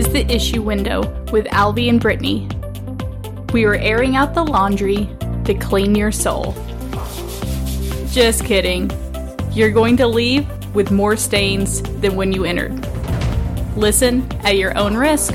[0.00, 2.48] is The Issue Window with Albie and Brittany.
[3.52, 5.10] We are airing out the laundry
[5.44, 6.54] to clean your soul.
[8.10, 8.90] Just kidding.
[9.52, 12.78] You're going to leave with more stains than when you entered.
[13.76, 15.34] Listen at your own risk.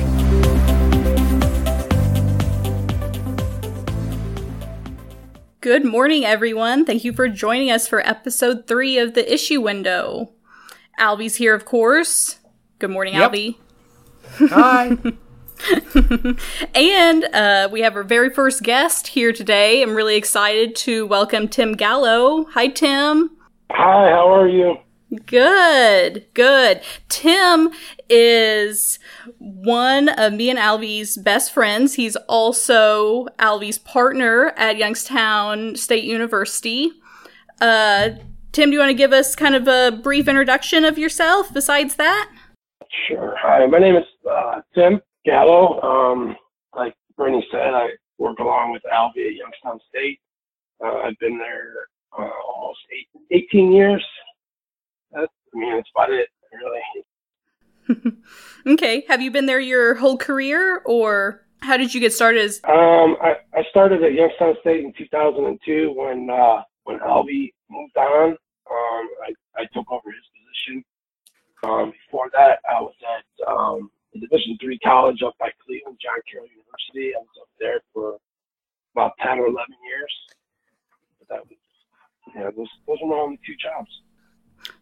[5.61, 6.85] Good morning, everyone.
[6.85, 10.31] Thank you for joining us for episode three of The Issue Window.
[10.99, 12.39] Albie's here, of course.
[12.79, 13.31] Good morning, Yep.
[13.31, 13.55] Albie.
[14.39, 14.97] Hi.
[16.75, 19.81] And uh, we have our very first guest here today.
[19.81, 22.45] I'm really excited to welcome Tim Gallo.
[22.51, 23.31] Hi, Tim.
[23.71, 24.77] Hi, how are you?
[25.25, 26.81] Good, good.
[27.07, 27.71] Tim
[28.09, 28.99] is
[29.37, 31.93] one of me and Albie's best friends.
[31.93, 36.91] He's also Albie's partner at Youngstown State University.
[37.61, 38.09] Uh,
[38.51, 41.95] Tim, do you want to give us kind of a brief introduction of yourself besides
[41.95, 42.29] that?
[43.07, 43.35] Sure.
[43.39, 45.81] Hi, my name is uh, Tim Gallo.
[45.81, 46.35] Um,
[46.75, 50.19] like Brittany said, I work along with Albie at Youngstown State.
[50.83, 51.87] Uh, I've been there
[52.17, 53.07] uh, almost eight,
[53.51, 54.05] 18 years.
[55.11, 56.81] That's, I mean, that's about it, really.
[58.67, 59.05] Okay.
[59.07, 62.43] Have you been there your whole career, or how did you get started?
[62.45, 67.95] As- Um, I, I started at Youngstown State in 2002 when uh, when Albie moved
[67.95, 68.29] on.
[68.31, 68.37] Um,
[69.21, 70.23] I, I took over his.
[71.65, 76.21] Um, before that, I was at um, the Division three college up by Cleveland, John
[76.29, 77.15] Carroll University.
[77.15, 78.17] I was up there for
[78.95, 79.55] about 10 or 11
[79.87, 80.13] years.
[81.19, 81.57] But that was,
[82.35, 83.89] yeah, those, those were my only two jobs.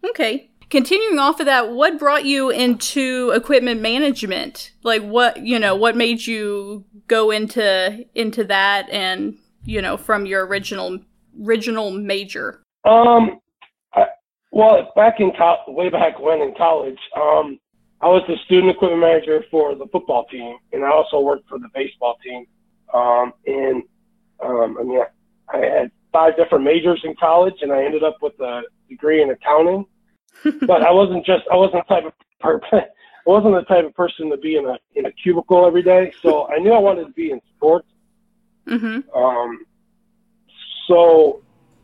[0.04, 0.50] Okay.
[0.70, 4.72] Continuing off of that, what brought you into equipment management?
[4.84, 10.26] Like what, you know, what made you go into into that and, you know, from
[10.26, 11.00] your original
[11.44, 12.64] original major?
[12.86, 13.39] Um,
[14.54, 17.60] well, back in co- way back when in college, um,
[18.02, 21.58] I was the student equipment manager for the football team, and I also worked for
[21.58, 22.45] the baseball team.
[22.94, 23.82] Um, and
[24.45, 28.17] um, I mean, I, I had five different majors in college, and I ended up
[28.22, 29.86] with a degree in accounting.
[30.67, 32.86] but I wasn't just I wasn't the type of per- I
[33.26, 36.14] wasn't the type of person to be in a in a cubicle every day.
[36.22, 37.88] So I knew I wanted to be in sports.
[38.67, 39.17] Mm-hmm.
[39.17, 39.66] Um,
[40.88, 41.42] so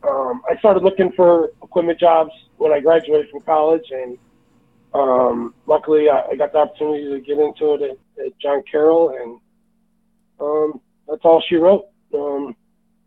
[0.08, 4.18] um, I started looking for equipment jobs when I graduated from college, and
[4.94, 9.10] um, luckily I, I got the opportunity to get into it at, at John Carroll,
[9.10, 9.40] and
[10.40, 11.86] um, that's all she wrote.
[12.14, 12.56] Um,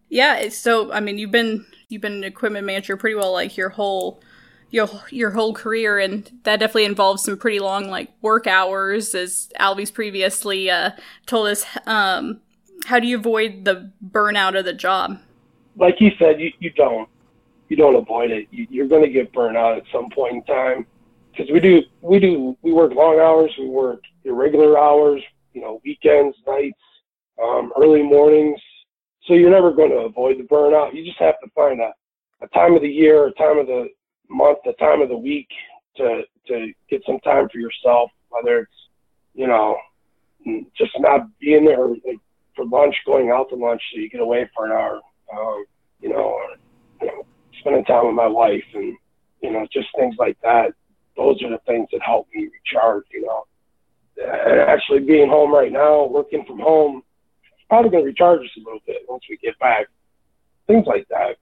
[0.09, 3.69] Yeah, so I mean, you've been you've been an equipment manager pretty well like your
[3.69, 4.21] whole
[4.69, 9.49] your your whole career and that definitely involves some pretty long like work hours as
[9.59, 10.89] Albie's previously uh
[11.27, 12.41] told us um
[12.85, 15.19] how do you avoid the burnout of the job?
[15.75, 17.09] Like you said, you, you don't
[17.69, 18.47] you don't avoid it.
[18.51, 20.85] You, you're going to get burned out at some point in time
[21.31, 25.21] because we do we do we work long hours, we work irregular hours,
[25.53, 26.79] you know, weekends, nights,
[27.41, 28.59] um, early mornings.
[29.25, 30.93] So you're never going to avoid the burnout.
[30.93, 31.91] You just have to find a,
[32.41, 33.87] a time of the year, a time of the
[34.29, 35.47] month, a time of the week
[35.97, 38.71] to to get some time for yourself, whether it's
[39.33, 39.77] you know
[40.77, 42.19] just not being there like,
[42.55, 45.01] for lunch, going out to lunch so you get away for an hour
[45.31, 45.65] um,
[46.01, 46.45] you know, or,
[47.01, 47.25] you know,
[47.59, 48.97] spending time with my wife and,
[49.41, 50.73] you know, just things like that.
[51.15, 53.45] Those are the things that help me recharge, you know.
[54.17, 57.03] And actually being home right now, working from home,
[57.69, 59.87] probably going to recharge us a little bit once we get back.
[60.67, 61.37] Things like that.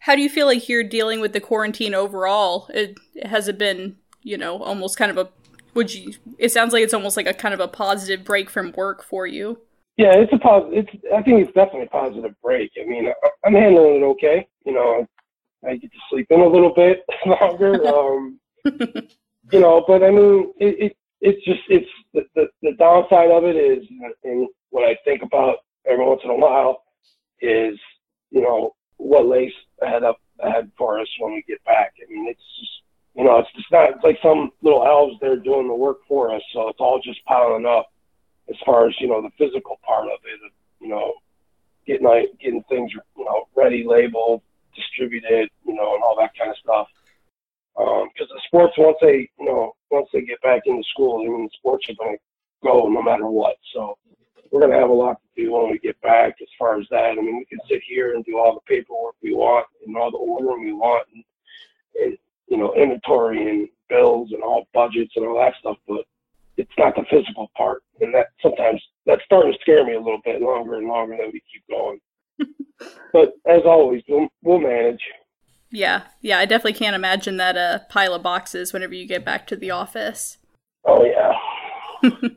[0.00, 2.68] How do you feel like you're dealing with the quarantine overall?
[2.72, 5.28] It has it been, you know, almost kind of a
[5.74, 8.72] would you it sounds like it's almost like a kind of a positive break from
[8.72, 9.60] work for you.
[10.00, 12.72] Yeah, it's a pos- It's I think it's definitely a positive break.
[12.80, 14.48] I mean, I, I'm handling it okay.
[14.64, 15.06] You know,
[15.62, 17.86] I get to sleep in a little bit longer.
[17.86, 23.30] Um, you know, but I mean, it, it it's just it's the, the the downside
[23.30, 23.84] of it is,
[24.24, 26.82] and what I think about every once in a while
[27.42, 27.78] is,
[28.30, 31.92] you know, what lays ahead up ahead for us when we get back.
[32.02, 32.72] I mean, it's just
[33.16, 36.34] you know, it's just not it's like some little elves there doing the work for
[36.34, 37.90] us, so it's all just piling up
[38.50, 41.14] as far as you know the physical part of it, you know,
[41.86, 42.06] getting
[42.40, 44.42] getting things you know ready, labeled,
[44.74, 46.88] distributed, you know, and all that kind of stuff.
[47.78, 51.28] Um, because the sports once they you know once they get back into school, I
[51.28, 53.56] mean, sports are going to go no matter what.
[53.72, 53.96] So
[54.50, 56.86] we're going to have a lot to do when we get back as far as
[56.90, 57.12] that.
[57.12, 60.10] I mean, we can sit here and do all the paperwork we want and all
[60.10, 61.24] the ordering we want, and,
[62.02, 62.18] and
[62.48, 66.04] you know, inventory and bills and all budgets and all that stuff, but
[66.60, 70.20] it's not the physical part, and that sometimes that's starting to scare me a little
[70.24, 72.00] bit longer and longer that we keep going.
[73.12, 75.00] but as always, we'll, we'll manage.
[75.70, 79.24] Yeah, yeah, I definitely can't imagine that a uh, pile of boxes whenever you get
[79.24, 80.36] back to the office.
[80.84, 81.32] Oh yeah.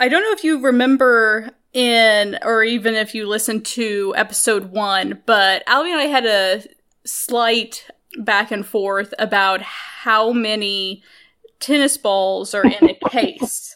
[0.00, 5.22] I don't know if you remember in, or even if you listened to episode one,
[5.26, 6.62] but Albie and I had a
[7.04, 7.86] slight
[8.18, 11.02] back and forth about how many
[11.64, 13.74] tennis balls are in a case.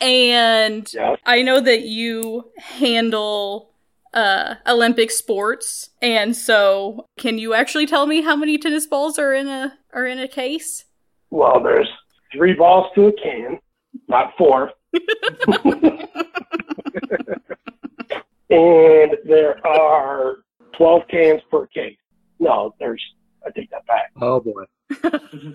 [0.00, 1.14] and Yeah.
[1.24, 3.70] I know that you handle
[4.12, 9.32] uh Olympic sports and so can you actually tell me how many tennis balls are
[9.32, 10.84] in a are in a case?
[11.30, 11.88] Well, there's
[12.32, 13.60] three balls to a can,
[14.08, 14.72] not four.
[18.50, 20.38] and there are
[20.76, 21.96] 12 cans per case.
[22.40, 23.02] No, there's,
[23.46, 24.10] I take that back.
[24.20, 24.64] Oh boy.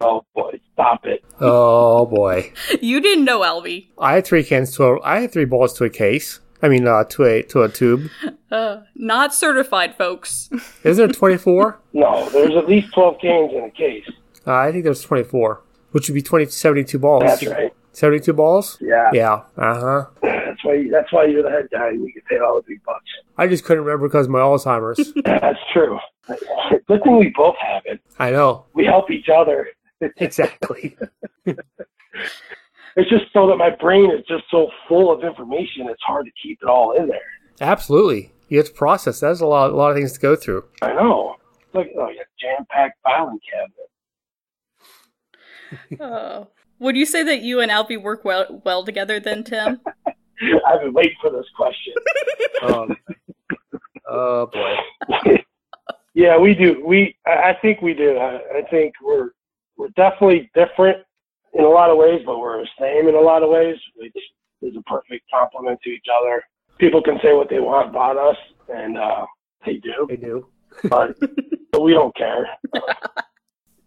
[0.00, 1.24] Oh boy, stop it.
[1.40, 2.52] Oh boy.
[2.80, 3.88] You didn't know Albie.
[3.98, 6.40] I had three cans to a, I had three balls to a case.
[6.62, 8.08] I mean, uh, to a to a tube.
[8.50, 10.48] Uh not certified folks.
[10.84, 11.78] Is there twenty four?
[11.92, 14.06] No, there's at least 12 cans in a case.
[14.46, 17.24] Uh, I think there's twenty four, which would be 20, 72 balls.
[17.26, 17.74] That's right.
[17.92, 18.78] Seventy two balls.
[18.80, 19.10] Yeah.
[19.12, 19.42] Yeah.
[19.58, 20.04] Uh huh.
[20.22, 22.82] That's why, that's why you're the head guy and you get paid all the big
[22.84, 23.04] bucks.
[23.36, 25.12] I just couldn't remember because of my Alzheimer's.
[25.26, 25.98] That's true.
[26.86, 28.00] Good thing we both have it.
[28.18, 29.68] I know We help each other.
[30.00, 30.96] Exactly.
[32.98, 36.32] It's just so that my brain is just so full of information, it's hard to
[36.42, 37.20] keep it all in there.
[37.60, 38.32] Absolutely.
[38.48, 39.20] You have to process.
[39.20, 39.70] That's a lot.
[39.70, 40.64] A lot of things to go through.
[40.82, 41.36] I know.
[41.60, 43.38] It's like oh, yeah, jam-packed filing
[45.70, 46.00] cabinet.
[46.00, 46.46] Uh,
[46.80, 49.80] would you say that you and Albie work well well together then, Tim?
[50.66, 51.94] I've been waiting for this question.
[52.62, 52.96] Um,
[54.08, 54.74] oh boy.
[56.14, 56.82] yeah, we do.
[56.84, 58.16] We, I I think we do.
[58.16, 59.30] I, I think we're
[59.78, 60.98] we're definitely different
[61.54, 64.12] in a lot of ways, but we're the same in a lot of ways, which
[64.60, 66.42] is a perfect complement to each other.
[66.78, 68.36] People can say what they want about us,
[68.68, 69.24] and uh,
[69.64, 70.46] they do, They do.
[70.90, 71.16] but,
[71.72, 72.46] but we don't care.
[72.74, 72.80] Uh,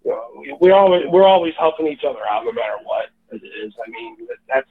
[0.04, 3.46] you know, we, we always we're always helping each other out, no matter what it
[3.64, 3.74] is.
[3.86, 4.18] I mean,
[4.48, 4.68] that's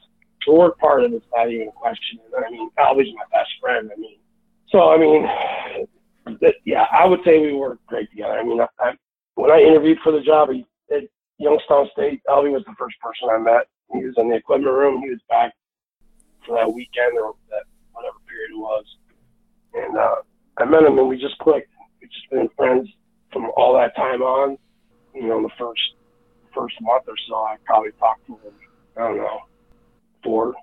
[0.47, 2.19] the work part of it's not even a question.
[2.37, 3.91] I mean, Albie's my best friend.
[3.95, 4.19] I mean,
[4.69, 5.27] so I mean,
[6.41, 8.39] that, yeah, I would say we work great together.
[8.39, 8.93] I mean, I, I,
[9.35, 10.57] when I interviewed for the job at
[11.41, 13.67] Youngstown State, Albie was the first person I met.
[13.93, 15.01] He was in the equipment room.
[15.03, 15.53] He was back
[16.47, 18.85] for that weekend or that whatever period it was,
[19.75, 20.17] and uh,
[20.59, 21.71] I met him and we just clicked.
[22.01, 22.89] We've just been friends
[23.33, 24.59] from all that time on.
[25.15, 25.81] You know, in the first
[26.55, 28.53] first month or so, I probably talked to him.
[28.97, 29.39] I don't know,
[30.23, 30.55] four,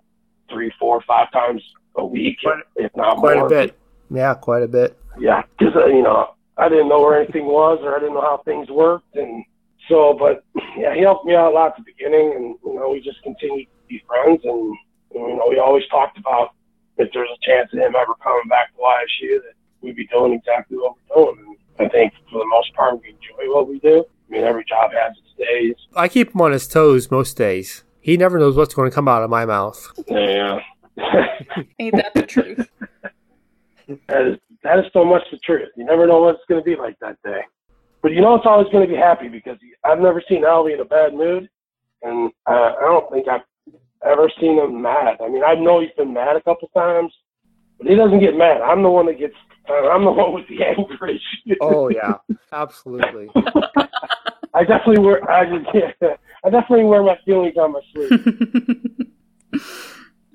[0.49, 1.61] three, four, five times
[1.95, 3.47] a week, Quite- if not Quite more.
[3.47, 3.77] a bit.
[4.11, 4.97] Yeah, quite a bit.
[5.19, 8.21] Yeah, because uh, you know I didn't know where anything was, or I didn't know
[8.21, 9.43] how things worked, and
[9.87, 10.15] so.
[10.17, 10.43] But
[10.77, 13.21] yeah, he helped me out a lot at the beginning, and you know we just
[13.23, 14.75] continued to be friends, and
[15.13, 16.51] you know we always talked about
[16.97, 20.33] if there's a chance of him ever coming back to YSU that we'd be doing
[20.33, 21.57] exactly what we're doing.
[21.77, 24.03] And I think for the most part we enjoy what we do.
[24.29, 25.75] I mean, every job has its days.
[25.95, 27.83] I keep him on his toes most days.
[28.01, 29.91] He never knows what's going to come out of my mouth.
[30.07, 30.59] Yeah.
[31.79, 32.69] Ain't that the truth?
[34.09, 35.69] That is that is so much the truth.
[35.77, 37.39] You never know what it's going to be like that day.
[38.07, 40.79] But you know it's always going to be happy because I've never seen Albie in
[40.79, 41.49] a bad mood,
[42.03, 43.41] and uh, I don't think I've
[44.01, 45.17] ever seen him mad.
[45.19, 47.11] I mean, I know he's been mad a couple times,
[47.77, 48.61] but he doesn't get mad.
[48.61, 49.33] I'm the one that gets.
[49.69, 51.57] Uh, I'm the one with the anger issue.
[51.59, 52.13] Oh yeah,
[52.53, 53.27] absolutely.
[54.53, 55.29] I definitely wear.
[55.29, 55.91] I just, yeah,
[56.45, 58.11] I definitely wear my feelings on my sleeve.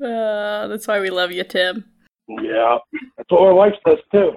[0.05, 1.87] uh, that's why we love you, Tim.
[2.29, 2.77] yeah,
[3.17, 4.37] that's what my wife does too.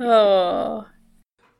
[0.00, 0.86] Oh,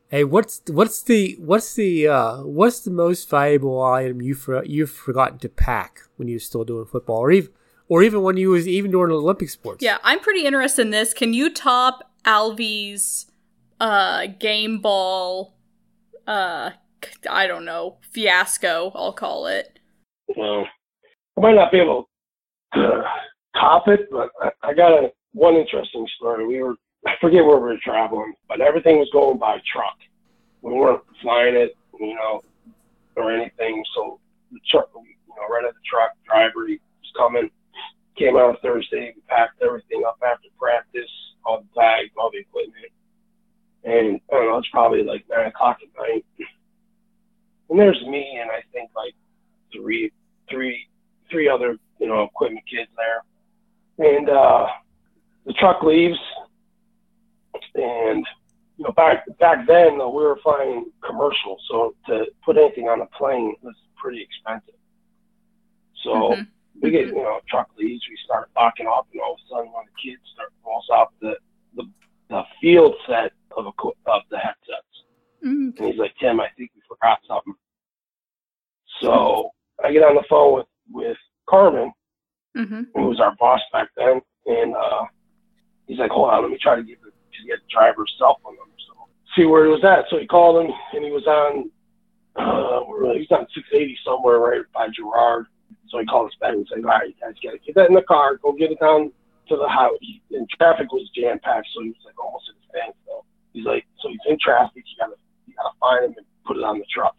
[0.09, 4.91] Hey, what's what's the what's the uh, what's the most valuable item you for, you've
[4.91, 7.51] forgotten to pack when you were still doing football, or even
[7.89, 9.83] or even when you was even doing Olympic sports?
[9.83, 9.97] yeah.
[10.03, 11.13] I'm pretty interested in this.
[11.13, 13.25] Can you top Albie's
[13.79, 15.55] uh, game ball?
[16.27, 16.71] Uh,
[17.29, 18.91] I don't know fiasco.
[18.93, 19.79] I'll call it.
[20.37, 20.67] Well,
[21.37, 22.07] I might not be able
[22.75, 23.03] to
[23.55, 26.45] top it, but I, I got a one interesting story.
[26.45, 26.75] We were
[27.05, 29.97] I forget where we were traveling, but everything was going by truck.
[30.61, 32.41] We weren't flying it, you know,
[33.15, 33.83] or anything.
[33.95, 34.19] So
[34.51, 36.11] the truck, you know, rented the truck.
[36.25, 37.49] Driver he was coming.
[38.17, 39.13] Came out Thursday.
[39.15, 41.09] We packed everything up after practice,
[41.45, 42.91] all the bags, all the equipment,
[43.83, 44.57] and I don't know.
[44.57, 46.25] It's probably like nine o'clock at night.
[47.69, 49.13] And there's me and I think like
[49.73, 50.11] three
[50.49, 50.87] three
[51.29, 54.67] three other you know equipment kids there, and uh,
[55.45, 56.17] the truck leaves,
[57.75, 58.25] and
[58.77, 63.01] you know back back then though, we were flying commercial, so to put anything on
[63.01, 64.75] a plane was pretty expensive.
[66.03, 66.47] So Mhm.
[66.81, 69.71] we get you know truck leaves, we start locking up, and all of a sudden
[69.71, 71.37] one of the kids start rolls off the
[71.75, 71.83] the,
[72.29, 75.03] the field set of equi- of the headsets.
[75.45, 75.77] Mm.
[75.77, 77.53] And he's like, Tim, I think we forgot something.
[79.01, 79.51] So
[79.83, 81.17] I get on the phone with
[81.47, 81.91] Carmen,
[82.57, 82.83] Mm-hmm.
[82.93, 85.03] who was our boss back then, and uh,
[85.87, 87.11] he's like, "Hold on, let me try to get the
[87.41, 90.27] to get the driver's cell phone number, so see where it was at." So he
[90.27, 91.69] called him, and he was on,
[92.35, 93.19] uh, he?
[93.19, 95.47] he was on 680 somewhere right by Girard.
[95.89, 97.89] So he called us back and said, "All right, you guys got to get that
[97.89, 99.11] in the car, go get it down
[99.49, 102.65] to the highway." And traffic was jam packed, so he was like almost at a
[102.69, 103.25] standstill.
[103.53, 104.83] He's like, "So he's in traffic.
[104.85, 105.15] You gotta
[105.47, 107.15] you gotta find him and put it on the truck."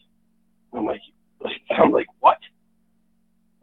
[0.73, 1.01] I'm like,
[1.71, 2.39] I'm like, what?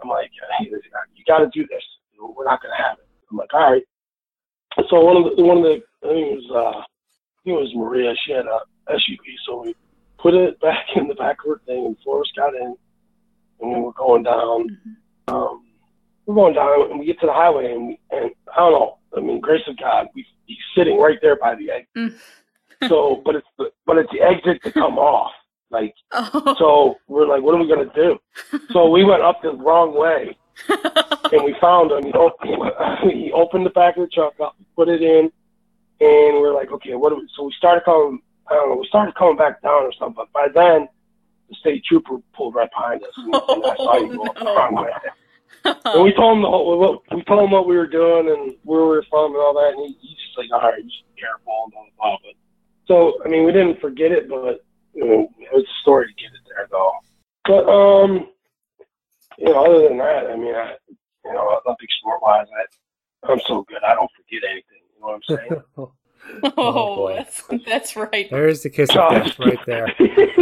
[0.02, 1.84] I'm like, hey, you got to do this.
[2.20, 3.08] We're not to have it.
[3.32, 3.84] I'm like, all right.
[4.90, 6.84] So one of the one of the I think it was uh, I
[7.44, 8.14] think it was Maria.
[8.26, 9.76] She had a SUV, so we
[10.18, 12.76] put it back in the back of her thing, and Forrest got in,
[13.62, 14.78] and we were going down.
[15.28, 15.66] Um,
[16.26, 18.98] we're going down, and we get to the highway, and, we, and I don't know.
[19.16, 21.88] I mean, grace of God, we he's sitting right there by the exit.
[21.96, 22.16] Mm.
[22.90, 25.32] so, but it's the but it's the exit to come off.
[25.70, 26.56] Like, Oh.
[26.60, 28.20] so we're like, what are we gonna do?
[28.72, 30.38] So we went up the wrong way,
[30.70, 32.06] and we found him.
[32.06, 32.72] He opened,
[33.12, 35.32] he opened the back of the truck up, put it in,
[36.00, 37.28] and we're like, okay, what do we?
[37.36, 38.22] So we started coming.
[38.50, 38.76] I don't know.
[38.76, 40.16] We started coming back down or something.
[40.16, 40.88] But by then,
[41.50, 44.46] the state trooper pulled right behind us, and, and I saw you go up the
[44.46, 44.90] Oh, wrong way.
[45.86, 48.54] And we told him the whole, what, we told him what we were doing and
[48.64, 51.04] where we were from and all that, and he, he's just like, all right, just
[51.16, 52.18] be careful and blah blah blah.
[52.22, 52.34] But
[52.86, 56.14] so I mean, we didn't forget it, but you know, it was a story to
[56.22, 56.92] get it there though.
[57.46, 58.28] But um,
[59.38, 60.74] you know, other than that, I mean, I,
[61.26, 64.82] you know, nothing sport wise, I I'm so good, I don't forget anything.
[64.96, 65.62] You know what I'm saying?
[66.44, 67.16] Oh, Oh, boy.
[67.18, 68.30] that's, that's right.
[68.30, 69.94] There's the kiss of death right there.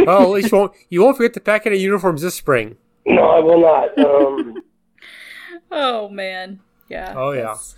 [0.06, 2.76] Oh, at least you won't you won't forget to pack in the uniforms this spring.
[3.04, 3.98] no, I will not.
[3.98, 4.62] Um,
[5.72, 6.60] Oh man.
[6.88, 7.14] Yeah.
[7.16, 7.40] Oh, yeah.
[7.42, 7.74] that's-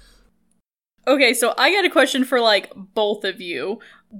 [1.07, 3.79] Okay, so I got a question for like both of you.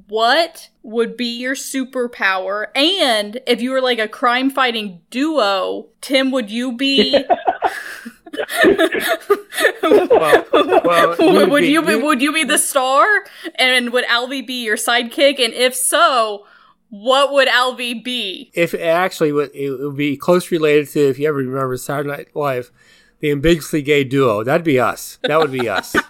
[0.09, 2.67] What would be your superpower?
[2.75, 7.13] And if you were like a crime fighting duo, Tim, would you be
[9.83, 13.07] well, we would, would be- you be would you be the star?
[13.57, 15.39] And would Albie be your sidekick?
[15.39, 16.47] And if so,
[16.89, 18.51] what would Albie be?
[18.55, 22.09] If it actually would it would be close related to if you ever remember Saturday
[22.09, 22.71] Night Live,
[23.21, 24.43] the ambiguously gay duo.
[24.43, 25.19] That'd be us.
[25.23, 25.95] That would be us.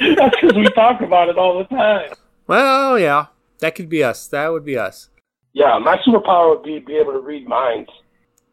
[0.16, 2.10] that's because we talk about it all the time.
[2.46, 3.26] well, yeah,
[3.60, 4.26] that could be us.
[4.28, 5.08] That would be us.
[5.52, 7.88] Yeah, my superpower would be be able to read minds,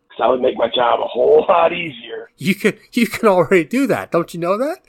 [0.04, 2.30] because that would make my job a whole lot easier.
[2.38, 4.12] You can you can already do that.
[4.12, 4.80] Don't you know that?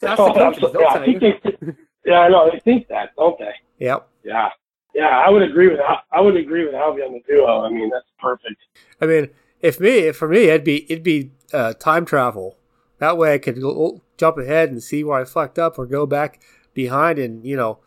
[0.00, 0.80] That's Oh, the coaches, absolutely.
[0.82, 3.54] yeah, I tell think they, yeah, I know they think that, don't they?
[3.78, 4.08] Yep.
[4.24, 4.48] Yeah,
[4.94, 7.62] yeah, I would agree with Al- I would agree with Albie on the duo.
[7.62, 8.56] I mean, that's perfect.
[9.00, 9.30] I mean,
[9.60, 12.58] if me, for me, it'd be it'd be uh, time travel.
[12.98, 16.06] That way, I could go, jump ahead and see where I fucked up, or go
[16.06, 16.40] back
[16.74, 17.78] behind and you know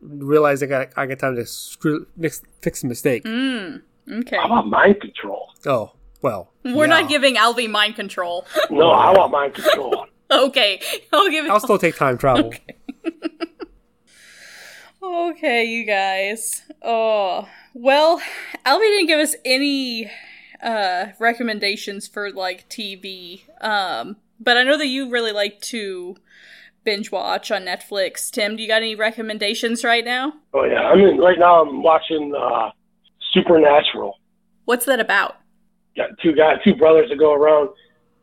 [0.00, 3.24] realize I got I got time to screw mix, fix a mistake.
[3.24, 4.36] Mm, okay.
[4.36, 5.50] How about mind control?
[5.66, 7.00] Oh well, We're yeah.
[7.00, 8.46] not giving Albie mind control.
[8.70, 10.06] No, I want mind control.
[10.30, 10.80] okay.
[11.12, 12.52] I'll give it I'll still take time travel.
[15.02, 16.62] Okay, you guys.
[16.80, 18.20] Oh, well,
[18.64, 20.10] Albie didn't give us any
[20.62, 23.42] uh recommendations for like TV.
[23.60, 26.16] Um, but I know that you really like to
[26.84, 28.30] binge watch on Netflix.
[28.30, 30.32] Tim, do you got any recommendations right now?
[30.52, 32.70] Oh yeah, I mean, right now I'm watching uh,
[33.32, 34.18] Supernatural.
[34.64, 35.36] What's that about?
[35.96, 37.70] Got two guys, two brothers that go around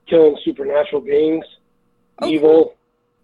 [0.09, 1.45] killing supernatural beings,
[2.19, 2.27] Oh.
[2.27, 2.75] evil,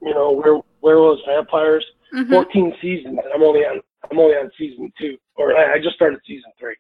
[0.02, 1.86] you know, were, werewolves, vampires.
[2.16, 2.30] Mhm.
[2.30, 3.20] 14 seasons.
[3.22, 6.50] and I'm only on I'm only on season two, or I, I just started season
[6.58, 6.76] three.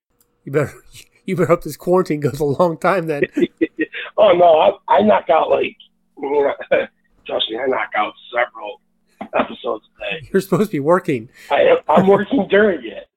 [0.45, 0.73] You better
[1.25, 3.07] you better hope this quarantine goes a long time.
[3.07, 3.23] Then
[4.17, 5.75] oh no, I, I knock out like
[6.17, 6.21] I
[6.77, 6.87] mean,
[7.25, 8.81] trust me, I knock out several
[9.37, 10.29] episodes a day.
[10.31, 11.29] you're supposed to be working.
[11.51, 13.07] I am, I'm working during it,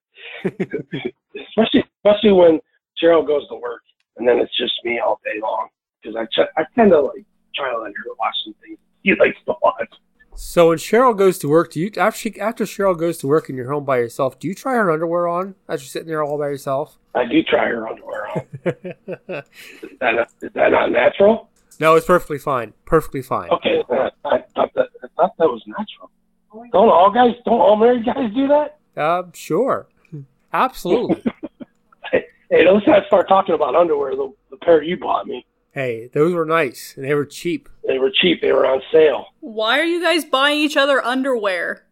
[1.49, 2.61] especially especially when
[3.03, 3.83] Cheryl goes to work,
[4.17, 5.69] and then it's just me all day long
[6.03, 9.15] because I ch- I tend to like try to let her watch some things he
[9.21, 9.89] likes to watch.
[10.35, 13.49] So when Cheryl goes to work, do you after she, after Cheryl goes to work
[13.49, 16.23] and you're home by yourself, do you try her underwear on as you're sitting there
[16.23, 16.99] all by yourself?
[17.15, 18.43] I do try her underwear on.
[18.65, 21.50] Is that not, is that not natural?
[21.81, 22.73] No, it's perfectly fine.
[22.85, 23.51] Perfectly fine.
[23.51, 26.11] Okay, uh, I thought that I thought that was natural.
[26.73, 28.79] Don't all guys, don't all married guys do that?
[28.97, 29.89] Uh, sure,
[30.53, 31.23] absolutely.
[32.53, 34.17] Hey, let's not start talking about underwear.
[34.17, 37.69] The, the pair you bought me, hey, those were nice and they were cheap.
[37.87, 38.41] they were cheap.
[38.43, 39.27] They were on sale.
[39.39, 41.87] Why are you guys buying each other underwear?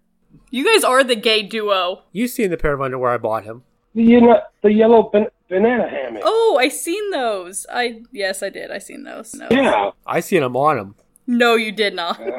[0.51, 2.03] You guys are the gay duo.
[2.11, 3.63] You seen the pair of underwear I bought him?
[3.95, 6.23] The you know, the yellow ban- banana hammock.
[6.25, 7.67] Oh, I seen those.
[7.73, 8.71] I yes, I did.
[8.71, 9.35] I seen those.
[9.35, 10.95] No, Yeah, I seen them on him.
[11.27, 12.21] no, you did not.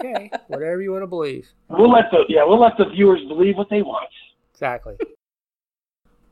[0.00, 1.48] Okay, whatever you want to believe.
[1.68, 4.08] we'll let the yeah we'll let the viewers believe what they want.
[4.52, 4.96] Exactly.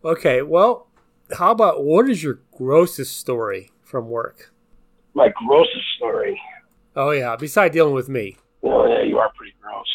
[0.04, 0.88] okay, well,
[1.36, 4.52] how about what is your grossest story from work?
[5.14, 6.40] My grossest story.
[6.94, 8.36] Oh yeah, besides dealing with me.
[8.62, 9.86] Oh yeah, you are pretty gross.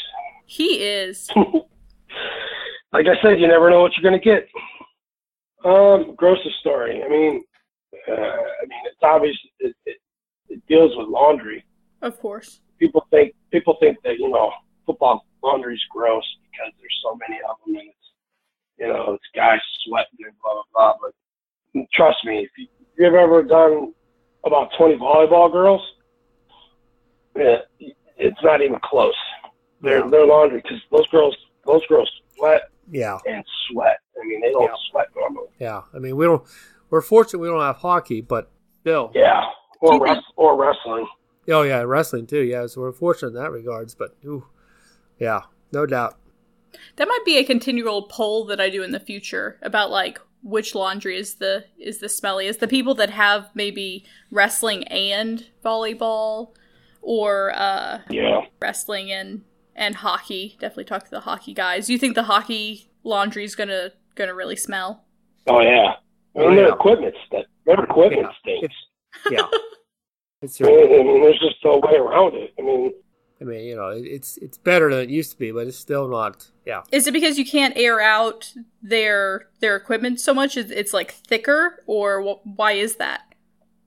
[0.46, 1.30] He is.
[2.94, 4.48] like I said, you never know what you're going to get.
[5.64, 7.04] Um, grossest story.
[7.04, 7.44] I mean,
[8.08, 9.38] uh, I mean, it's obvious.
[9.60, 9.98] It, it,
[10.50, 11.64] it deals with laundry.
[12.02, 12.62] Of course.
[12.80, 14.52] People think people think that you know
[14.86, 18.08] football laundry is gross because there's so many of them and it's
[18.80, 21.10] you know it's guys sweating and blah blah blah.
[21.74, 23.94] But trust me, if you, if you've ever done
[24.44, 25.82] about 20 volleyball girls,
[27.38, 27.58] yeah,
[28.18, 29.14] it's not even close.
[29.82, 30.10] Their Yeah.
[30.10, 31.38] their laundry because those girls
[31.68, 33.98] those girls sweat Yeah, and sweat.
[34.22, 34.76] I mean, they don't Yeah.
[34.92, 35.48] sweat normally.
[35.60, 35.82] yeah.
[35.94, 36.44] I mean, we don't.
[36.90, 38.50] We're fortunate we don't have hockey, but
[38.82, 39.12] still.
[39.14, 39.42] Yeah,
[39.80, 41.08] or res- or wrestling.
[41.50, 42.42] Oh yeah, wrestling too.
[42.42, 43.96] Yeah, so we're fortunate in that regards.
[43.96, 44.46] But ooh,
[45.20, 46.18] yeah, no doubt.
[46.98, 50.74] That might be a continual poll that I do in the future about like which
[50.76, 52.60] laundry is the is the smelliest.
[52.60, 56.54] The people that have maybe wrestling and volleyball
[57.02, 58.42] or uh Yeah.
[58.62, 59.44] wrestling and
[59.82, 60.56] and hockey.
[60.60, 61.90] Definitely talk to the hockey guys.
[61.90, 65.04] You think the hockey laundry is gonna gonna really smell?
[65.48, 65.96] Oh yeah.
[66.36, 66.74] I mean, Oh, their yeah.
[66.74, 68.58] equipment st- their equipment Yeah.
[68.60, 68.76] stinks.
[69.32, 69.48] Yeah,
[70.42, 70.62] it's.
[70.62, 72.54] I mean, I mean, there's just no way around it.
[72.58, 72.94] I mean,
[73.42, 76.08] I mean, you know, it's it's better than it used to be, but it's still
[76.08, 76.48] not.
[76.66, 80.56] Yeah, Is it because you can't air out their their equipment so much?
[80.56, 83.22] Is it's like thicker, or why is that?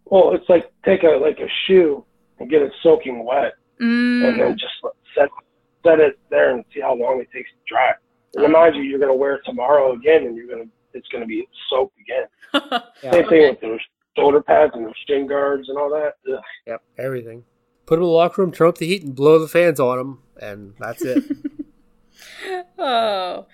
[0.07, 2.05] well, it's like take a like a shoe
[2.39, 4.75] and get it soaking wet, and Mm, then just
[5.17, 5.31] set
[5.85, 7.93] set it there and see how long it takes to dry.
[8.35, 11.47] And remind you, you're gonna wear it tomorrow again, and you're gonna it's gonna be
[11.71, 12.27] soaked again.
[13.03, 13.29] yeah, Same Okay.
[13.29, 13.81] thing with those
[14.17, 16.15] shoulder pads and those shin guards and all that.
[16.33, 16.41] Ugh.
[16.67, 17.45] yep, everything.
[17.87, 19.99] Put them in the locker room, turn up the heat, and blow the fans on
[19.99, 21.23] them, and that's it.
[22.79, 23.47] oh.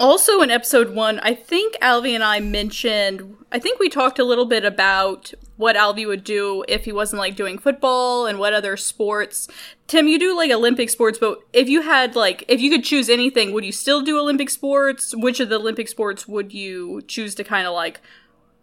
[0.00, 4.24] Also, in episode one, I think Albie and I mentioned, I think we talked a
[4.24, 8.54] little bit about what Albie would do if he wasn't like doing football and what
[8.54, 9.46] other sports.
[9.88, 13.10] Tim, you do like Olympic sports, but if you had like, if you could choose
[13.10, 15.14] anything, would you still do Olympic sports?
[15.14, 18.00] Which of the Olympic sports would you choose to kind of like,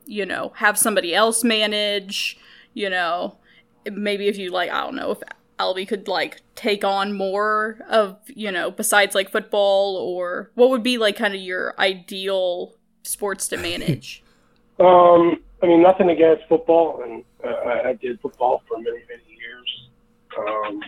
[0.07, 2.39] you know, have somebody else manage?
[2.73, 3.37] You know,
[3.85, 5.19] maybe if you like, I don't know, if
[5.59, 10.83] Albie could like take on more of, you know, besides like football or what would
[10.83, 14.23] be like kind of your ideal sports to manage?
[14.79, 19.23] Um, I mean, nothing against football, and uh, I, I did football for many, many
[19.35, 19.89] years.
[20.37, 20.81] Um,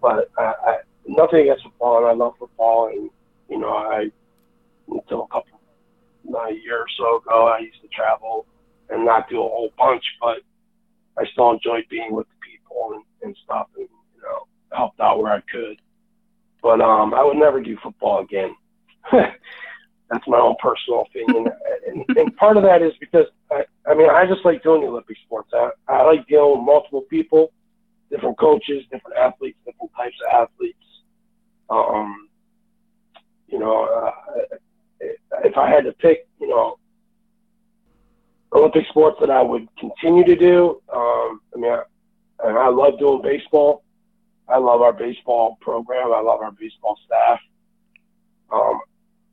[0.00, 2.88] but I, I, nothing against football, and I love football.
[2.88, 3.10] And
[3.50, 4.10] you know, I
[4.88, 5.60] until a couple,
[6.24, 8.46] not a year or so ago, I used to travel
[8.88, 10.38] and not do a whole bunch, but
[11.18, 12.39] I still enjoyed being with the
[12.70, 15.80] people and, and stuff, and you know, helped out where I could.
[16.62, 18.54] But um, I would never do football again.
[19.12, 21.46] That's my own personal opinion,
[21.86, 25.16] and, and part of that is because I, I mean, I just like doing Olympic
[25.24, 25.50] sports.
[25.52, 27.52] I, I like dealing with multiple people,
[28.10, 30.76] different coaches, different athletes, different types of athletes.
[31.70, 32.28] Um,
[33.46, 34.56] you know, uh,
[35.44, 36.78] if I had to pick, you know,
[38.52, 41.78] Olympic sports that I would continue to do, um, I mean,
[42.44, 43.84] and I love doing baseball.
[44.48, 46.12] I love our baseball program.
[46.12, 47.40] I love our baseball staff.
[48.50, 48.80] Um,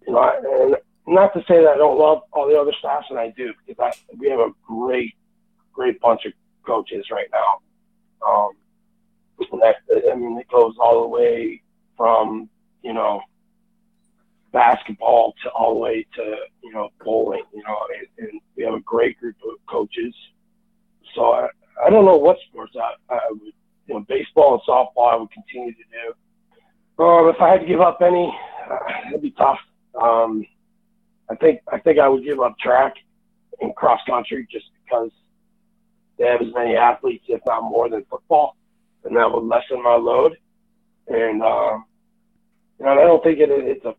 [0.06, 3.10] you know, I- and not to say that I don't love all the other staffs,
[3.10, 5.16] and I do because I, we have a great,
[5.74, 6.34] great bunch of
[6.66, 7.62] coaches right now.
[8.28, 8.52] Um,
[9.52, 9.78] and that,
[10.12, 11.62] I mean, it goes all the way
[11.96, 12.50] from
[12.84, 13.22] you know
[14.52, 17.44] basketball to all the way to you know bowling.
[17.54, 20.14] You know, and, and we have a great group of coaches.
[21.16, 21.48] So
[21.86, 23.54] I don't know what sports I, I would,
[23.88, 27.04] you know, baseball and softball I would continue to do.
[27.04, 28.34] Um, if I had to give up any,
[28.70, 29.60] uh, it'd be tough.
[30.02, 30.46] Um,
[31.30, 32.94] I think I think I would give up track
[33.62, 35.12] and cross country just because
[36.18, 38.56] they have as many athletes, if not more, than football,
[39.04, 40.38] and that would lessen my load.
[41.08, 41.86] And um,
[42.80, 43.96] you know, I don't think it, it's a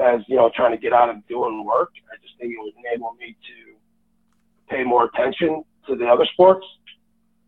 [0.00, 1.90] as you know trying to get out of doing work.
[2.12, 6.66] I just think it would enable me to pay more attention to the other sports.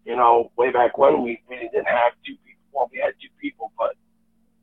[0.08, 2.64] You know, way back when we, we didn't have two people.
[2.72, 3.94] Well, we had two people, but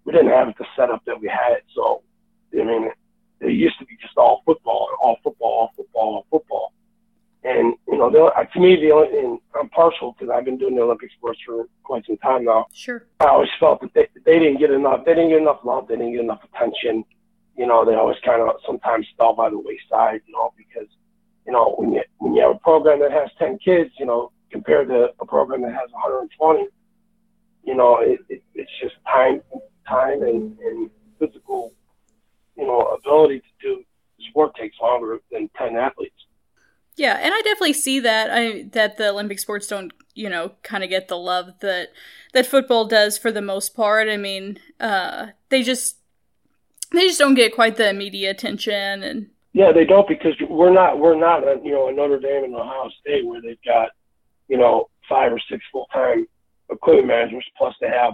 [0.04, 1.62] we didn't have the setup that we had.
[1.76, 2.02] So,
[2.60, 2.90] I mean,
[3.42, 6.74] it used to be just all football, all football, all football, all football.
[7.44, 10.74] And you know, the, to me, the only and I'm partial because I've been doing
[10.78, 12.66] the Olympic sports for quite some time now.
[12.74, 13.06] Sure.
[13.20, 15.06] I always felt that they, they didn't get enough.
[15.06, 15.88] They didn't get enough love.
[15.88, 17.06] They didn't get enough attention.
[17.56, 20.22] You know, they always kind of sometimes fell by the wayside.
[20.26, 20.90] You know, because
[21.46, 24.32] you know when you when you have a program that has ten kids, you know,
[24.52, 26.68] compared to a program that has 120,
[27.64, 29.42] you know, it, it, it's just time,
[29.88, 31.74] time and, and physical,
[32.56, 33.84] you know, ability to do
[34.30, 36.16] sport takes longer than ten athletes.
[36.96, 38.30] Yeah, and I definitely see that.
[38.32, 41.90] I that the Olympic sports don't, you know, kind of get the love that
[42.34, 44.08] that football does for the most part.
[44.08, 45.98] I mean, uh, they just
[46.92, 51.00] they just don't get quite the media attention and yeah, they don't because we're not
[51.00, 53.92] we're not a, you know a Notre Dame and Ohio State where they've got
[54.48, 56.26] you know five or six full time
[56.70, 58.14] equipment managers plus to have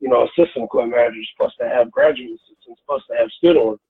[0.00, 3.80] you know assistant equipment managers plus to have graduate assistants plus to have student workers.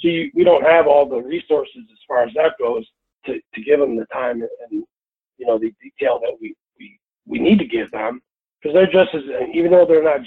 [0.00, 2.86] So you, we don't have all the resources as far as that goes
[3.26, 4.84] to, to give them the time and
[5.38, 8.20] you know the detail that we we, we need to give them.
[8.62, 10.20] Because they're just as even though they're not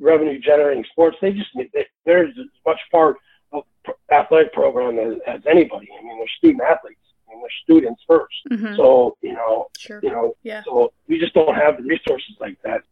[0.00, 2.34] revenue generating sports they just they, they're as
[2.66, 3.16] much part
[3.52, 3.64] of
[4.12, 5.88] athletic program as, as anybody.
[5.98, 7.01] I mean they're student athletes
[7.34, 8.76] I students 1st Mhm.
[8.76, 10.00] so you know sure.
[10.02, 10.62] you know Yeah.
[10.64, 12.82] so we just don't have the resources like that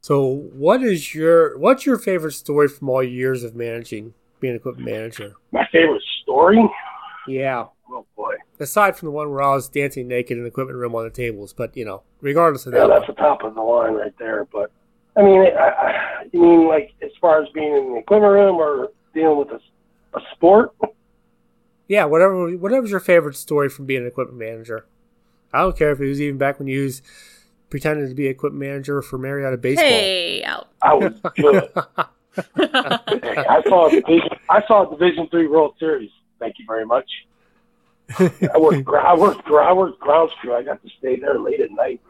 [0.00, 4.56] So, what is your what's your favorite story from all years of managing, being an
[4.56, 5.34] equipment manager?
[5.52, 6.58] my favorite story
[7.28, 10.78] Yeah, oh boy aside from the one where I was dancing naked in the equipment
[10.78, 13.14] room on the tables, but you know, regardless of that, yeah that's one.
[13.16, 14.70] the top of the line right there but
[15.16, 18.56] I mean I, I, you mean like as far as being in the equipment room
[18.56, 19.60] or dealing with a,
[20.18, 20.72] a sport
[21.92, 24.86] yeah, whatever, whatever's your favorite story from being an equipment manager.
[25.52, 27.02] I don't care if it was even back when you was
[27.68, 29.84] pretending to be equipment manager for Marietta baseball.
[29.84, 30.68] Hey, out.
[30.80, 31.70] I was good.
[32.56, 34.30] I saw a division.
[34.48, 36.08] I saw a Division Three World Series.
[36.38, 37.10] Thank you very much.
[38.18, 38.86] I worked.
[38.86, 39.46] gr- I worked.
[39.48, 40.54] I worked grounds crew.
[40.54, 42.00] I got to stay there late at night.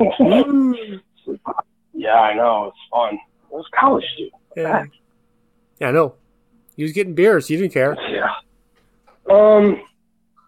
[0.00, 1.00] Mm.
[1.92, 2.66] yeah, I know.
[2.66, 3.14] It's fun.
[3.14, 4.34] It was college student.
[4.56, 4.84] yeah.
[5.80, 6.14] yeah, I know.
[6.76, 7.50] You was getting beers.
[7.50, 7.96] You didn't care.
[8.08, 8.30] Yeah.
[9.30, 9.82] Um.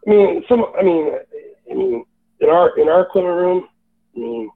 [0.06, 0.64] I mean, some.
[0.78, 1.12] I mean,
[1.70, 2.04] I mean,
[2.40, 3.68] in our in our equipment room,
[4.16, 4.50] I mean,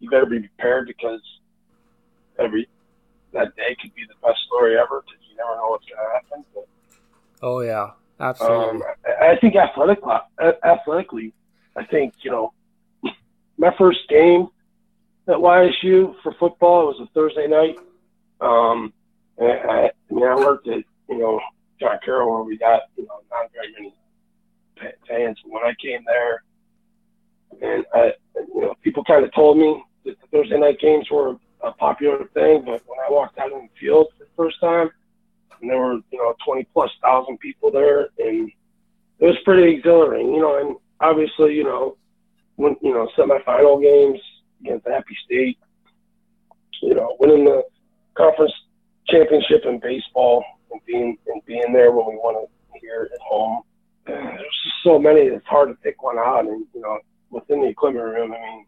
[0.00, 1.20] you better be prepared because
[2.38, 2.68] every
[3.32, 6.14] that day could be the best story ever because you never know what's going to
[6.14, 6.44] happen.
[6.54, 6.68] But,
[7.42, 8.80] Oh yeah, absolutely.
[8.80, 8.82] Um,
[9.20, 9.98] I, I think athletic,
[10.64, 11.34] athletically,
[11.76, 12.52] I think you know,
[13.58, 14.48] my first game
[15.28, 17.76] at YSU for football it was a Thursday night.
[18.40, 18.92] Um,
[19.38, 21.40] and I, I mean, I worked at you know
[21.84, 23.94] John Carroll where we got you know not very many
[25.08, 25.38] fans.
[25.44, 26.42] When I came there,
[27.62, 31.36] and I, you know, people kind of told me that the Thursday night games were
[31.62, 34.90] a popular thing, but when I walked out in the field for the first time
[35.64, 38.50] and there were you know 20 plus thousand people there and
[39.18, 41.96] it was pretty exhilarating you know and obviously you know
[42.56, 44.20] when you know semifinal games
[44.60, 45.58] against App State
[46.82, 47.62] you know winning the
[48.14, 48.52] conference
[49.08, 52.50] championship in baseball and being and being there when we won it
[52.80, 53.62] here at home
[54.06, 56.98] uh, there's just so many it's hard to pick one out and you know
[57.30, 58.66] within the equipment room I mean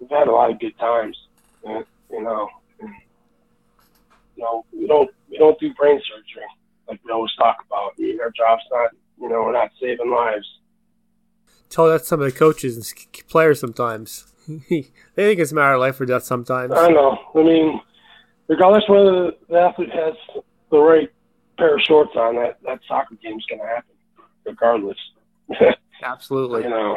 [0.00, 1.16] we've had a lot of good times
[1.64, 2.48] and, you know
[2.80, 2.90] and,
[4.36, 6.44] you know, we don't we don't do brain surgery
[6.88, 7.92] like we always talk about.
[7.98, 10.46] Our job's not, you know, we're not saving lives.
[11.68, 14.32] Tell that to some of the coaches and players sometimes.
[14.48, 16.72] they think it's a matter of life or death sometimes.
[16.72, 17.18] I know.
[17.34, 17.80] I mean,
[18.46, 20.14] regardless whether the athlete has
[20.70, 21.10] the right
[21.56, 23.94] pair of shorts on, that that soccer game's going to happen,
[24.44, 24.98] regardless.
[26.02, 26.62] Absolutely.
[26.62, 26.96] you know,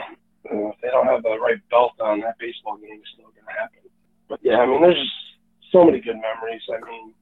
[0.51, 3.45] uh, if they don't have the right belt on, that baseball game is still going
[3.45, 3.79] to happen.
[4.27, 6.61] But yeah, I mean, there's just so many good memories.
[6.69, 7.13] I mean,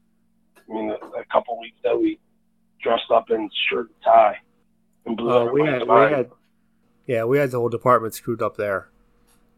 [0.70, 2.20] I mean, a, the couple weeks that we
[2.82, 4.38] dressed up in shirt and tie
[5.06, 6.32] and blew Oh, we everybody's had, we had,
[7.06, 8.90] yeah, we had the whole department screwed up there.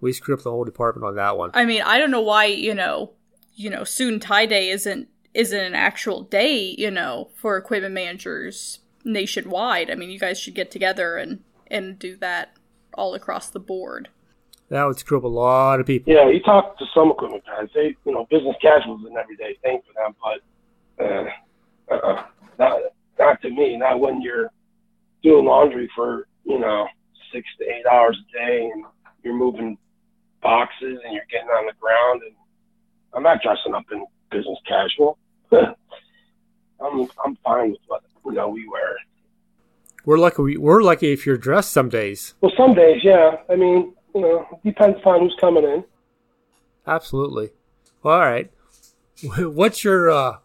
[0.02, 1.52] We screwed up the whole department on that one.
[1.54, 3.14] I mean, I don't know why, you know,
[3.56, 8.80] you know, student tie day isn't isn't an actual day, you know, for equipment managers
[9.04, 9.90] nationwide.
[9.90, 12.58] I mean, you guys should get together and and do that
[12.96, 14.10] all across the board.
[14.70, 16.14] That would screw up a lot of people.
[16.14, 17.70] Yeah, you talk to some equipment guys.
[17.74, 22.24] They, you know, business casual is an everyday thing for them, but uh, uh,
[22.58, 22.80] not
[23.18, 23.78] not to me.
[23.78, 24.52] Not when you're
[25.24, 26.88] doing laundry for you know
[27.34, 28.86] six to eight hours a day, and
[29.24, 29.78] you're moving
[30.42, 32.22] boxes and you're getting on the ground.
[32.26, 32.36] And
[33.14, 35.18] I'm not dressing up in business casual.
[35.52, 38.98] I'm I'm fine with what you know we wear.
[40.06, 40.42] We're lucky.
[40.42, 42.34] We, we're lucky if you're dressed some days.
[42.42, 43.36] Well, some days, yeah.
[43.50, 45.84] I mean, you know, it depends upon who's coming in.
[46.88, 47.52] Absolutely.
[48.02, 48.52] Well, all right.
[49.38, 50.38] What's your uh,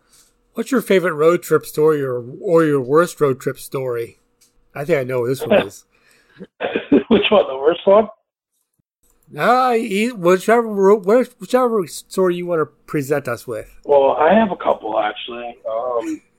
[0.55, 4.19] what's your favorite road trip story or or your worst road trip story?
[4.75, 5.85] I think I know what this one is.
[7.09, 7.47] Which one?
[7.47, 8.09] The worst one?
[9.37, 13.75] Ah, e- whichever whichever story you want to present us with.
[13.85, 15.57] Well, I have a couple actually.
[15.71, 16.21] Um,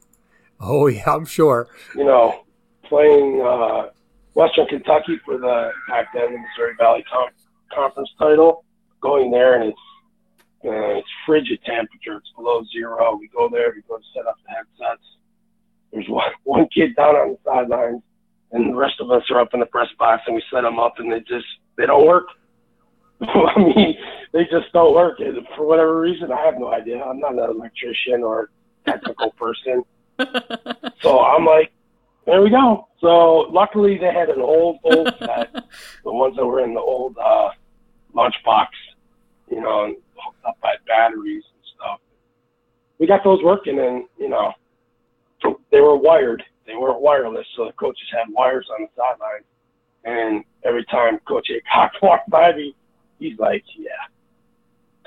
[0.62, 1.68] Oh yeah, I'm sure.
[1.96, 2.46] you know,
[2.86, 3.90] playing uh,
[4.36, 7.30] Western Kentucky for the back then the Missouri Valley Con-
[7.74, 8.64] Conference title.
[9.02, 9.80] Going there and it's
[10.66, 12.16] uh, it's frigid temperature.
[12.18, 13.18] It's below zero.
[13.20, 13.74] We go there.
[13.76, 15.04] We go to set up the headsets.
[15.92, 18.02] there's one one kid down on the sidelines,
[18.54, 20.80] and the rest of us are up in the press box, and we set them
[20.80, 21.46] up, and they just
[21.78, 22.28] they don't work.
[23.22, 23.98] I mean,
[24.32, 25.20] they just don't work.
[25.20, 27.02] And for whatever reason, I have no idea.
[27.02, 28.50] I'm not an electrician or
[28.86, 29.84] technical person.
[31.02, 31.72] so I'm like,
[32.26, 32.88] there we go.
[33.00, 35.54] So luckily they had an old, old set,
[36.04, 37.50] the ones that were in the old uh,
[38.16, 38.68] lunchbox,
[39.50, 42.00] you know, and hooked up by batteries and stuff.
[42.98, 44.54] We got those working, and you know,
[45.72, 46.44] they were wired.
[46.66, 49.44] They weren't wireless, so the coaches had wires on the sideline.
[50.04, 52.76] And every time Coach Heacock walked by me,
[53.20, 53.90] he's like, "Yeah,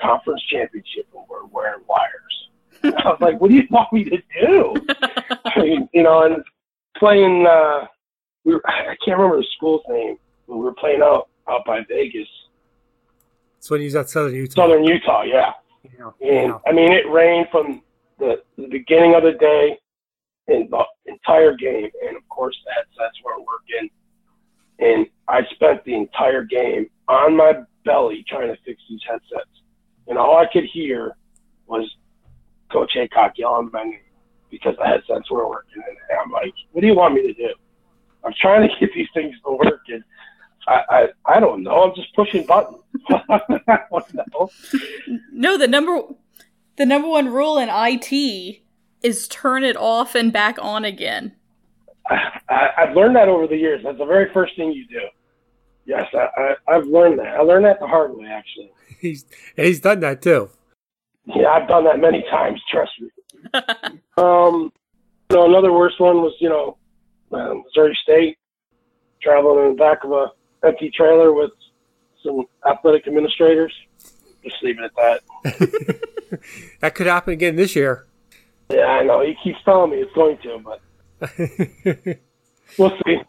[0.01, 2.49] conference championship, and we're wearing wires."
[2.83, 4.75] I was like, "What do you want me to do?"
[5.45, 6.43] I mean, you know, and
[6.97, 7.45] playing.
[7.47, 7.85] Uh,
[8.45, 10.17] we were, I can't remember the school's name.
[10.47, 12.27] but We were playing out out by Vegas.
[13.57, 14.61] It's when he was at Southern Utah.
[14.61, 15.51] Southern Utah, yeah.
[15.83, 16.57] Yeah, And yeah.
[16.65, 17.81] I mean, it rained from
[18.17, 19.77] the, the beginning of the day
[20.47, 21.89] and the entire game.
[22.07, 23.89] And of course, the headsets weren't working.
[24.79, 27.53] And I spent the entire game on my
[27.89, 29.49] belly trying to fix these headsets.
[30.07, 31.15] And all I could hear
[31.65, 31.89] was
[32.71, 33.99] Coach Heacock yelling my name
[34.51, 35.81] because the headsets weren't working.
[35.87, 37.49] And I'm like, what do you want me to do?
[38.23, 39.81] I'm trying to get these things to work.
[39.87, 40.03] And
[40.67, 41.83] I, I, I don't know.
[41.83, 42.83] I'm just pushing buttons.
[43.09, 44.49] I don't know.
[45.31, 45.99] No, the number
[46.77, 48.61] the number one rule in IT
[49.01, 51.35] is turn it off and back on again.
[52.09, 53.81] I, I've learned that over the years.
[53.83, 55.01] That's the very first thing you do.
[55.89, 57.29] Yes, I, I, I've learned that.
[57.29, 58.71] I learned that the hard way, actually.
[58.99, 59.25] He's
[59.57, 60.49] and he's done that too.
[61.25, 62.61] Yeah, I've done that many times.
[62.71, 63.09] Trust me.
[64.17, 64.73] Um,
[65.29, 66.77] you know, another worse one was you know,
[67.31, 68.37] uh, Missouri State
[69.21, 70.27] traveling in the back of a
[70.65, 71.51] empty trailer with
[72.21, 73.73] some athletic administrators.
[74.43, 76.39] Just leave it at that.
[76.81, 78.07] that could happen again this year.
[78.69, 79.21] Yeah, I know.
[79.21, 80.81] He keeps telling me it's going to, but
[82.77, 83.21] we'll see.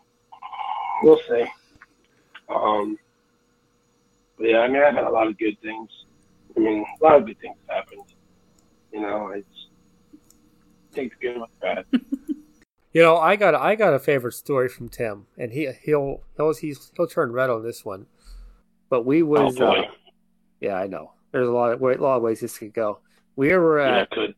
[1.04, 1.46] We'll see.
[2.50, 2.98] Um,
[4.38, 5.88] but yeah, I mean, I've had a lot of good things.
[6.56, 8.02] I mean, a lot of good things happened.
[8.92, 9.66] You know, it's
[10.92, 11.84] take the good with the bad.
[12.92, 16.52] You know, I got I got a favorite story from Tim, and he he'll he'll
[16.54, 18.06] he's, he'll turn red on this one.
[18.88, 19.90] But we oh was boy, uh,
[20.60, 21.12] yeah, I know.
[21.30, 22.98] There's a lot of a lot of ways this could go.
[23.36, 24.34] We were yeah, at could.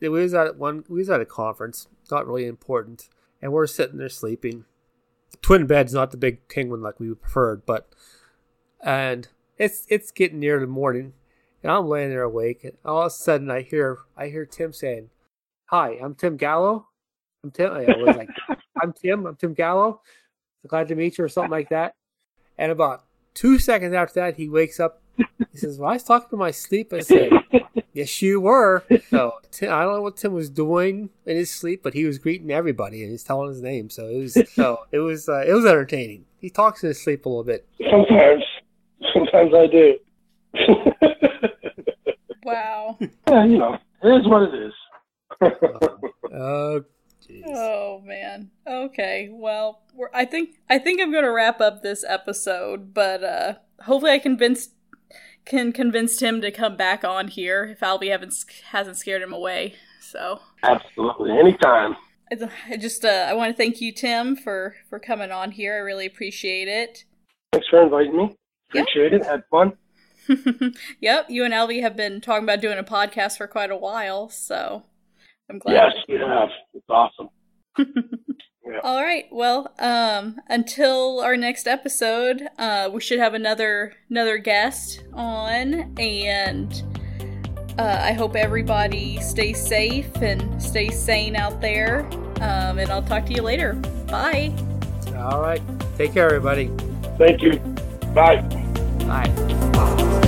[0.00, 3.10] we was at one we was at a conference, not really important,
[3.42, 4.64] and we're sitting there sleeping.
[5.42, 7.88] Twin beds, not the big king one like we preferred, but
[8.80, 11.14] and it's it's getting near the morning,
[11.62, 14.72] and I'm laying there awake, and all of a sudden I hear I hear Tim
[14.72, 15.10] saying,
[15.66, 16.88] "Hi, I'm Tim Gallo.
[17.42, 18.28] I'm Tim." I was like,
[18.82, 19.26] "I'm Tim.
[19.26, 20.00] I'm Tim Gallo.
[20.66, 21.94] Glad to meet you," or something like that.
[22.58, 25.02] And about two seconds after that, he wakes up.
[25.52, 27.30] He says, "Well, I was talking to my sleep." I said,
[27.96, 31.82] "Yes, you were." So Tim, I don't know what Tim was doing in his sleep,
[31.82, 33.88] but he was greeting everybody and he's telling his name.
[33.90, 36.24] So it was so it was uh, it was entertaining.
[36.38, 37.66] He talks in his sleep a little bit.
[37.90, 38.44] Sometimes,
[39.12, 39.98] sometimes I do.
[42.46, 42.96] Wow.
[43.00, 44.72] yeah, you know, it is what it is.
[46.32, 46.84] Oh,
[47.28, 47.42] jeez.
[47.44, 48.50] Oh man.
[48.64, 49.28] Okay.
[49.32, 53.54] Well, we're, I think I think I'm going to wrap up this episode, but uh
[53.82, 54.74] hopefully I convinced
[55.46, 58.34] can convince him to come back on here if Albie haven't
[58.70, 59.76] hasn't scared him away.
[60.00, 61.96] So, Absolutely, anytime.
[62.30, 65.74] I just uh, I want to thank you Tim for for coming on here.
[65.74, 67.04] I really appreciate it.
[67.52, 68.36] Thanks for inviting me.
[68.70, 69.24] Appreciate it.
[69.24, 69.72] Had fun.
[71.00, 74.28] yep, you and Albie have been talking about doing a podcast for quite a while,
[74.28, 74.82] so
[75.48, 75.74] I'm glad.
[75.74, 76.48] Yes, you have.
[76.74, 77.28] It's awesome.
[78.82, 79.26] All right.
[79.30, 86.82] Well, um, until our next episode, uh, we should have another another guest on, and
[87.78, 92.06] uh, I hope everybody stays safe and stays sane out there.
[92.40, 93.74] Um, and I'll talk to you later.
[94.08, 94.52] Bye.
[95.16, 95.62] All right.
[95.96, 96.70] Take care, everybody.
[97.16, 97.58] Thank you.
[98.14, 98.42] Bye.
[99.06, 100.22] Bye.